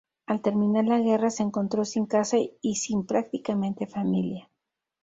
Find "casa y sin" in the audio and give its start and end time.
2.07-3.05